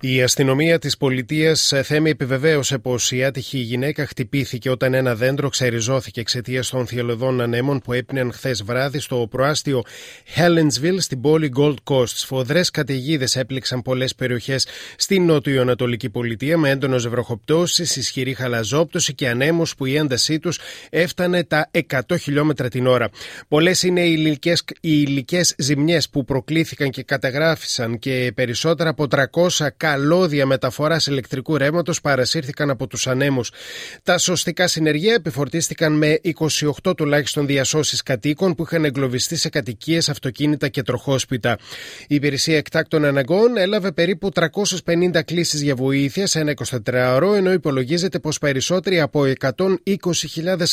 [0.00, 5.48] Η αστυνομία της πολιτείας ε, Θέμη επιβεβαίωσε πως η άτυχη γυναίκα χτυπήθηκε όταν ένα δέντρο
[5.48, 9.82] ξεριζώθηκε εξαιτίας των θυελωδών ανέμων που έπιναν χθες βράδυ στο προάστιο
[10.36, 12.06] Helensville στην πόλη Gold Coast.
[12.06, 19.74] Σφοδρέ καταιγίδες έπληξαν πολλές περιοχές στην νότιο-ανατολική πολιτεία με έντονο βροχοπτώσει, ισχυρή χαλαζόπτωση και ανέμους
[19.74, 20.58] που η έντασή τους
[20.90, 23.08] έφτανε τα 100 χιλιόμετρα την ώρα.
[23.48, 24.36] Πολλές είναι οι
[24.80, 32.70] υλικές ζημιές που προκλήθηκαν και καταγράφησαν και περισσότερα από 300 καλώδια μεταφοράς ηλεκτρικού ρεύματος παρασύρθηκαν
[32.70, 33.50] από τους ανέμους.
[34.02, 36.20] Τα σωστικά συνεργεία επιφορτίστηκαν με
[36.84, 41.58] 28 τουλάχιστον διασώσεις κατοίκων που είχαν εγκλωβιστεί σε κατοικίες, αυτοκίνητα και τροχόσπιτα.
[42.08, 46.54] Η υπηρεσία εκτάκτων αναγκών έλαβε περίπου 350 κλήσεις για βοήθεια σε ένα
[46.84, 49.66] 24ωρο, ενώ υπολογίζεται πως περισσότεροι από 120.000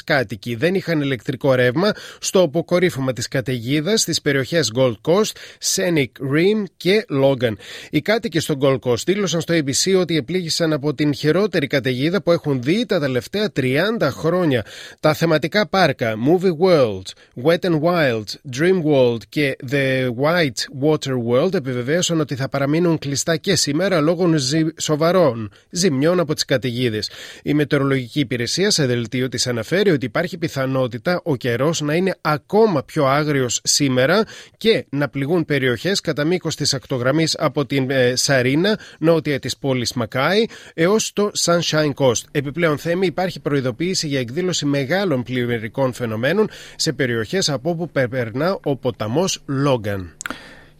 [0.03, 5.31] κάτοικοι δεν είχαν ηλεκτρικό ρεύμα στο αποκορύφωμα της καταιγίδας στις περιοχές Gold Coast,
[5.73, 7.53] Scenic Rim και Logan.
[7.89, 12.31] Οι κάτοικοι στο Gold Coast δήλωσαν στο ABC ότι επλήγησαν από την χειρότερη καταιγίδα που
[12.31, 14.65] έχουν δει τα τελευταία 30 χρόνια.
[14.99, 17.01] Τα θεματικά πάρκα Movie World,
[17.43, 18.23] Wet and Wild,
[18.57, 24.29] Dream World και The White Water World επιβεβαίωσαν ότι θα παραμείνουν κλειστά και σήμερα λόγω
[24.77, 27.09] σοβαρών ζημιών από τις καταιγίδες.
[27.43, 32.83] Η Μετεωρολογική Υπηρεσία σε δελτίο της αναφέρει ότι υπάρχει πιθανότητα ο καιρός να είναι ακόμα
[32.83, 34.23] πιο άγριος σήμερα
[34.57, 39.93] και να πληγούν περιοχές κατά μήκος της ακτογραμμής από την ε, Σαρίνα νότια της πόλης
[39.93, 42.23] Μακάη έως το Sunshine Coast.
[42.31, 48.75] Επιπλέον, θέμη υπάρχει προειδοποίηση για εκδήλωση μεγάλων πλημμυρικών φαινομένων σε περιοχές από όπου περνά ο
[48.75, 50.15] ποταμός Λόγκαν.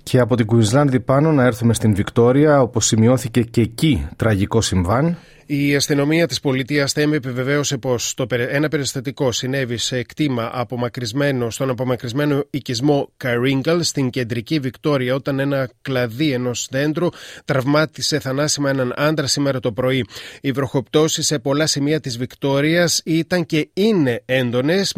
[0.04, 5.18] Και από την Κουινσλάνδη πάνω να έρθουμε στην Βικτόρια, όπου σημειώθηκε και εκεί τραγικό συμβάν.
[5.48, 8.16] Η αστυνομία της πολιτείας Θέμη επιβεβαίωσε πως
[8.50, 15.70] ένα περιστατικό συνέβη σε κτήμα απομακρυσμένο, στον απομακρυσμένο οικισμό Καρίγκαλ στην κεντρική Βικτόρια όταν ένα
[15.82, 17.08] κλαδί ενός δέντρου
[17.46, 20.06] τραυμάτισε θανάσιμα έναν άντρα σήμερα το πρωί.
[20.42, 24.96] Οι βροχοπτώσεις σε πολλά σημεία της Βικτόριας ήταν και είναι έντονες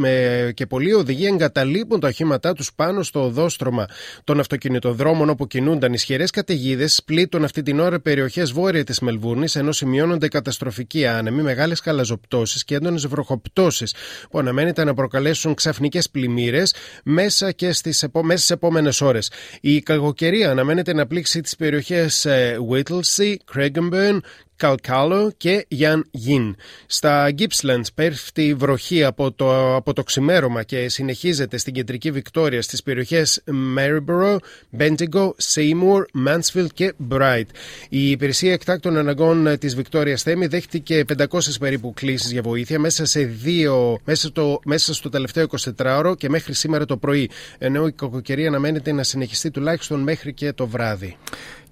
[0.54, 3.86] και πολλοί οδηγοί εγκαταλείπουν τα οχήματά τους πάνω στο οδόστρωμα
[4.24, 7.02] των αυτοκινητοδρόμων όπου κινούνταν ισχυρές καταιγίδες.
[7.06, 12.76] Πλήττουν αυτή την ώρα περιοχές βόρεια της Μελβούρνης ενώ σημειώνονται καταστροφικοί άνεμοι, μεγάλες καλαζοπτώσεις και
[12.76, 13.94] έντονες βροχοπτώσεις
[14.30, 19.32] που αναμένεται να προκαλέσουν ξαφνικές πλημμύρες μέσα και στις επόμενε επόμενες ώρες.
[19.62, 22.28] Η κακοκαιρία αναμένεται να πλήξει τις περιοχές
[22.72, 24.20] Whittlesea, Craigengburn,
[24.58, 26.56] Καλκάλο και Γιάν Γιν.
[26.86, 32.84] Στα Gippslands πέφτει βροχή από το, από το ξημέρωμα και συνεχίζεται στην κεντρική Βικτόρια στις
[32.84, 33.44] περιοχές
[33.78, 34.38] Maryborough,
[34.78, 37.46] Bendigo, Seymour, Mansfield και Bright.
[37.90, 43.20] Η υπηρεσία εκτάκτων αναγκών της Βικτόριας Θέμη δέχτηκε 500 περίπου κλήσεις για βοήθεια μέσα, σε
[43.24, 45.46] δύο, μέσα, το, μέσα στο τελευταίο
[45.78, 50.54] 24ωρο και μέχρι σήμερα το πρωί, ενώ η κακοκαιρία αναμένεται να συνεχιστεί τουλάχιστον μέχρι και
[50.54, 51.18] το βράδυ.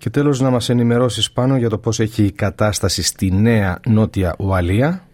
[0.06, 4.36] Και τέλος να μας ενημερώσεις πάνω για το πώς έχει η κατάσταση στη Νέα Νότια
[4.40, 5.05] Ουαλία.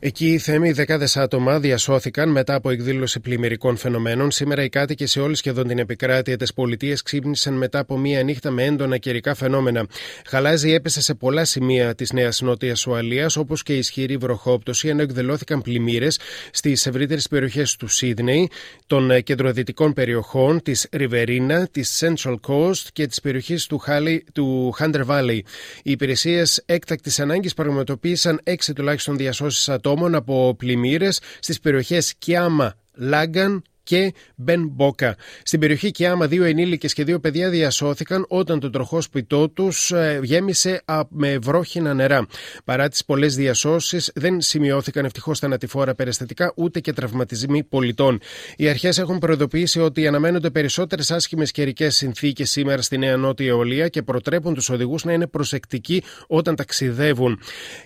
[0.00, 4.30] Εκεί οι θέμοι δεκάδες άτομα διασώθηκαν μετά από εκδήλωση πλημμυρικών φαινομένων.
[4.30, 8.50] Σήμερα οι κάτοικοι σε όλη σχεδόν την επικράτεια της πολιτείας ξύπνησαν μετά από μία νύχτα
[8.50, 9.86] με έντονα καιρικά φαινόμενα.
[10.26, 15.62] Χαλάζι έπεσε σε πολλά σημεία της Νέας Νότιας Ουαλίας, όπως και ισχυρή βροχόπτωση, ενώ εκδηλώθηκαν
[15.62, 16.18] πλημμύρες
[16.50, 18.50] στις ευρύτερες περιοχές του Σίδνεϊ,
[18.86, 23.80] των κεντροδυτικών περιοχών, της Ριβερίνα, της Central Coast και της περιοχής του,
[24.32, 25.40] του Hunter Valley.
[25.82, 32.74] Οι υπηρεσίες έκτακτης ανάγκης πραγματοποίησαν έξι τουλάχιστον διασώσεις ατόμων ατόμων από πλημμύρες στις περιοχές Κιάμα,
[32.94, 35.16] Λάγκαν και Μπεν Μπόκα.
[35.42, 40.20] Στην περιοχή Κιάμα, δύο ενήλικες και δύο παιδιά διασώθηκαν όταν το τροχό σπιτό τους ε,
[40.22, 42.26] γέμισε με βρόχινα νερά.
[42.64, 48.20] Παρά τις πολλές διασώσεις, δεν σημειώθηκαν ευτυχώς θανατηφόρα περιστατικά ούτε και τραυματισμοί πολιτών.
[48.56, 53.88] Οι αρχές έχουν προειδοποιήσει ότι αναμένονται περισσότερες άσχημες καιρικές συνθήκες σήμερα στη Νέα Νότια Αιγολία
[53.88, 57.40] και προτρέπουν τους οδηγούς να είναι προσεκτικοί όταν ταξιδεύουν.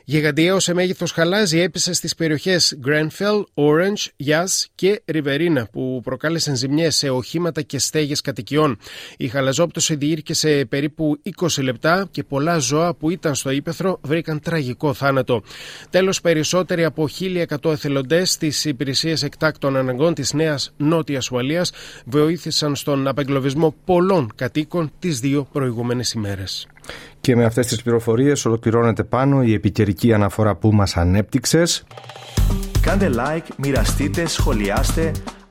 [0.04, 6.96] Γιγαντιαίο σε μέγεθος χαλάζι έπεσε στις περιοχές Grenfell, Orange, Yas και Riverina που προκάλεσαν ζημιές
[6.96, 8.78] σε οχήματα και στέγες κατοικιών.
[9.16, 14.92] Η χαλαζόπτωση διήρκησε περίπου 20 λεπτά και πολλά ζώα που ήταν στο ύπεθρο βρήκαν τραγικό
[14.94, 15.42] θάνατο.
[15.90, 21.72] Τέλος, περισσότεροι από 1.100 εθελοντές τη Υπηρεσία Εκτάκτων Αναγκών της Νέας Νότιας Ουαλίας
[22.04, 26.66] βοήθησαν στον απεγκλωβισμό πολλών κατοίκων τις δύο προηγούμενες ημέρες.
[27.20, 31.84] Και με αυτές τις πληροφορίες ολοκληρώνεται πάνω η επικαιρική αναφορά που μας ανέπτυξες.
[32.80, 35.12] Κάντε like, μοιραστείτε, σχολιάστε,